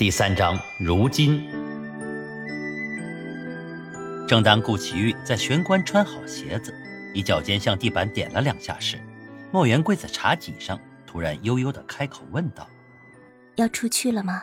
[0.00, 1.46] 第三章，如今。
[4.26, 6.74] 正当顾奇玉在玄关穿好鞋子，
[7.12, 8.98] 以脚尖向地板点了两下时，
[9.52, 12.66] 莫言跪在茶几上，突然悠悠的开口问道
[13.56, 14.42] ：“要出去了吗？”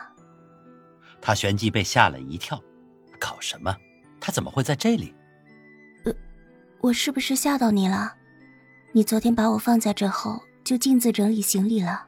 [1.20, 2.62] 他旋即被吓了一跳，
[3.18, 3.76] 搞什么？
[4.20, 5.12] 他怎么会在这里？
[6.04, 6.14] 呃，
[6.80, 8.14] 我是不是吓到你了？
[8.92, 12.06] 你昨天把我放在这后，就径自整理行李了。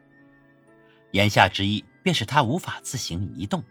[1.11, 3.62] 言下之意便是他无法自行移动，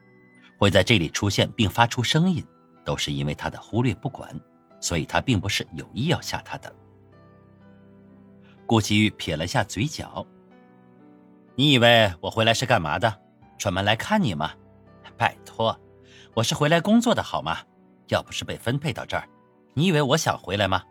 [0.57, 2.45] 会在这里出现并发出声音。
[2.85, 4.33] 都是因为他的忽略不管，
[4.79, 6.73] 所以他并不是有意要吓他的。
[8.65, 10.25] 顾奇玉撇了下嘴角
[11.53, 13.21] ：“你以为我回来是干嘛的？
[13.59, 14.53] 专门来看你吗？
[15.17, 15.79] 拜托，
[16.33, 17.59] 我是回来工作的好吗？
[18.07, 19.29] 要不是被分配到这儿，
[19.75, 20.81] 你以为我想回来吗？”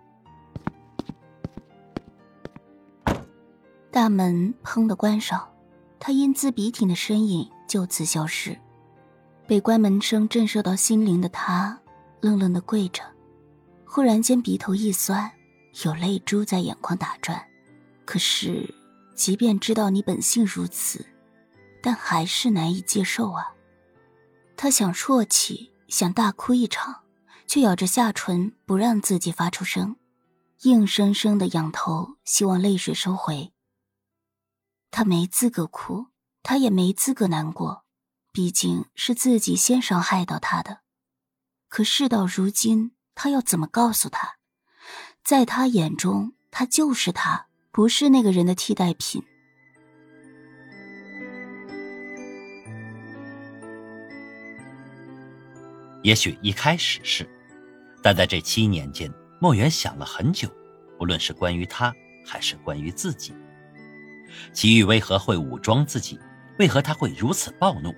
[3.91, 5.53] 大门砰的关上，
[6.01, 8.59] 他英姿笔挺的身影就此消失。
[9.47, 11.79] 被关门声震慑到心灵的他。
[12.20, 13.00] 愣愣的跪着，
[13.86, 15.31] 忽然间鼻头一酸，
[15.84, 17.41] 有泪珠在眼眶打转。
[18.05, 18.75] 可是，
[19.14, 21.06] 即便知道你本性如此，
[21.81, 23.55] 但还是难以接受啊。
[24.56, 27.03] 他想啜泣，想大哭一场，
[27.47, 29.95] 却咬着下唇不让自己发出声，
[30.62, 33.53] 硬生生的仰头，希望泪水收回。
[34.91, 36.06] 他没资格哭，
[36.42, 37.84] 他也没资格难过，
[38.33, 40.80] 毕竟是自己先伤害到他的。
[41.69, 44.36] 可事到如今，他要怎么告诉他，
[45.22, 49.22] 在他眼中，他就是他，不是那个人的替代品。
[56.02, 57.28] 也许一开始是，
[58.02, 60.48] 但在这七年间，莫言想了很久，
[60.98, 63.34] 无论是关于他，还是关于自己，
[64.53, 66.19] 齐豫为何会武装自己？
[66.59, 67.95] 为何他会如此暴怒？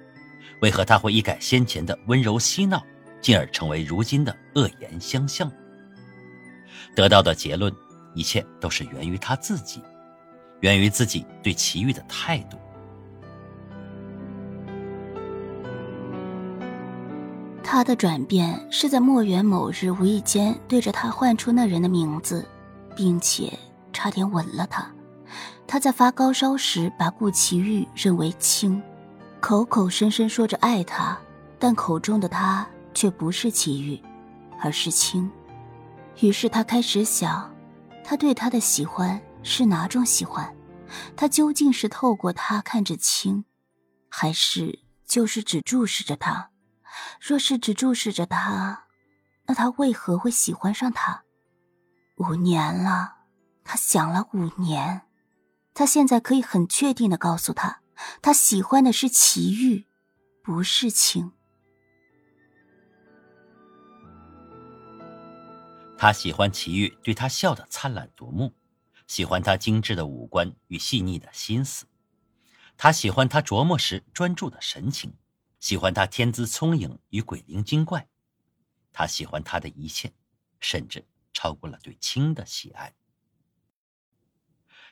[0.61, 2.83] 为何他会一改先前的温柔嬉闹？
[3.21, 5.51] 进而成为如今的恶言相向。
[6.95, 7.71] 得到的结论，
[8.15, 9.83] 一切都是源于他自己，
[10.61, 12.59] 源于自己对齐豫的态度。
[17.63, 22.47] 他的转变是在墨渊某日无意间对着他唤出那人的名字，
[22.97, 23.53] 并且
[23.93, 24.91] 差点吻了他。
[25.73, 28.83] 他在发高烧时把顾奇玉认为亲，
[29.39, 31.17] 口口声声说着爱他，
[31.61, 32.67] 但口中的他。
[32.93, 34.03] 却不是齐豫，
[34.61, 35.31] 而是青。
[36.19, 37.49] 于是他开始想，
[38.03, 40.53] 他对他的喜欢是哪种喜欢？
[41.17, 43.45] 他究竟是透过他看着青，
[44.09, 46.51] 还是就是只注视着他？
[47.21, 48.87] 若是只注视着他，
[49.47, 51.23] 那他为何会喜欢上他？
[52.17, 53.19] 五年了，
[53.63, 55.03] 他想了五年，
[55.73, 57.83] 他现在可以很确定的告诉他，
[58.21, 59.87] 他喜欢的是齐豫，
[60.43, 61.33] 不是青。
[65.97, 68.55] 他喜欢齐豫对他笑的灿烂夺目，
[69.07, 71.87] 喜欢他精致的五官与细腻的心思，
[72.77, 75.13] 他喜欢他琢磨时专注的神情，
[75.59, 78.09] 喜欢他天资聪颖与鬼灵精怪，
[78.93, 80.11] 他喜欢他的一切，
[80.59, 82.95] 甚至超过了对青的喜爱。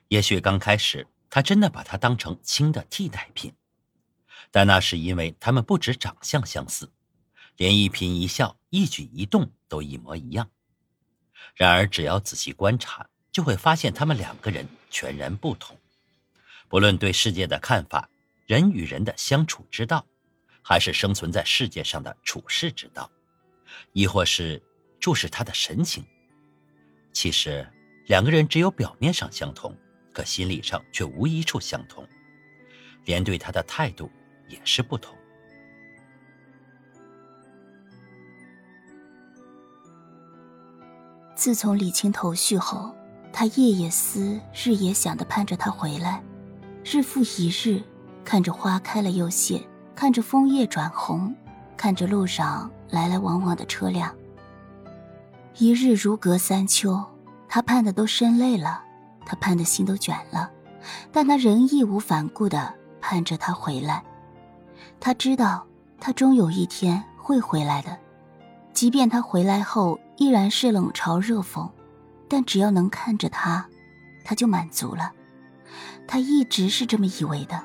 [0.08, 3.52] 也许刚开始他真的把他当成青的替代品，
[4.50, 6.90] 但那是因为他们不止长相相似，
[7.56, 10.50] 连一颦一笑、一举一动都一模一样。
[11.54, 15.76] 然而，只要仔细观察，就会发现他们两个人全然不同。
[16.68, 18.08] 不论对世界的看法、
[18.46, 20.06] 人与人的相处之道，
[20.62, 23.10] 还是生存在世界上的处世之道，
[23.92, 24.62] 亦或是
[24.98, 26.04] 注视他的神情，
[27.12, 27.66] 其实
[28.06, 29.76] 两个人只有表面上相同，
[30.18, 32.04] 可心理上却无一处相同，
[33.04, 34.10] 连对他的态度
[34.48, 35.16] 也是不同。
[41.36, 42.92] 自从理清头绪后，
[43.32, 46.20] 他夜夜思，日夜想的盼着他回来，
[46.84, 47.80] 日复一日，
[48.24, 49.64] 看着花开了又谢，
[49.94, 51.32] 看着枫叶转红，
[51.76, 54.12] 看着路上来来往往的车辆。
[55.58, 57.04] 一日如隔三秋，
[57.48, 58.82] 他盼的都生累了，
[59.28, 60.50] 他盼的心都卷了，
[61.12, 64.02] 但他仍义无反顾的盼着他回来。
[64.98, 65.66] 他知道，
[66.00, 67.98] 他终有一天会回来的，
[68.72, 70.00] 即便他回来后。
[70.20, 71.70] 依然是冷嘲热讽，
[72.28, 73.64] 但只要能看着他，
[74.24, 75.12] 他就满足了。
[76.08, 77.62] 他一直是这么以为的。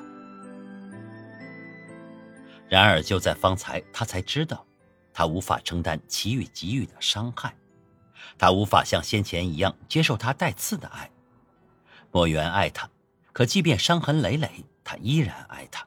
[2.68, 4.64] 然而就在方才，他才知道，
[5.12, 7.52] 他无法承担其余给予的伤害，
[8.38, 11.10] 他无法像先前一样接受他带刺的爱。
[12.14, 12.88] 莫言爱他，
[13.32, 15.84] 可即便伤痕累累，他依然爱他。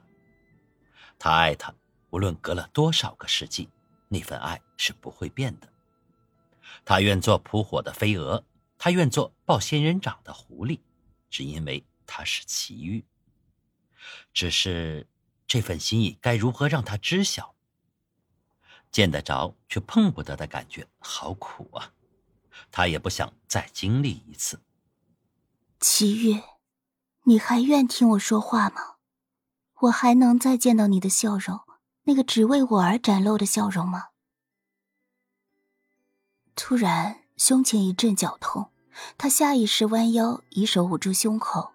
[1.18, 1.74] 他爱他，
[2.10, 3.70] 无论隔了多少个世纪，
[4.10, 5.70] 那份爱是不会变的。
[6.84, 8.44] 他愿做扑火的飞蛾，
[8.78, 10.82] 他愿做抱仙人掌的狐狸，
[11.30, 13.06] 只因为他是奇遇。
[14.34, 15.08] 只是
[15.48, 17.56] 这份心意该如何让他知晓？
[18.92, 21.94] 见得着却碰不得的感觉，好苦啊！
[22.70, 24.60] 他也不想再经历一次。
[25.80, 26.44] 齐月，
[27.26, 28.96] 你还愿听我说话吗？
[29.82, 31.62] 我还能再见到你的笑容，
[32.06, 34.06] 那个只为我而展露的笑容吗？
[36.56, 38.72] 突然，胸前一阵绞痛，
[39.20, 41.74] 他下意识弯腰，以手捂住胸口，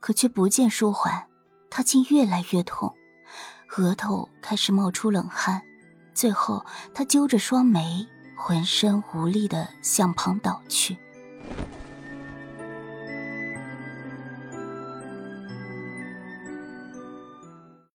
[0.00, 1.28] 可却不见舒缓，
[1.68, 2.94] 他竟越来越痛，
[3.76, 5.62] 额头开始冒出冷汗，
[6.14, 6.64] 最后
[6.94, 10.96] 他揪着双眉，浑身无力的向旁倒去。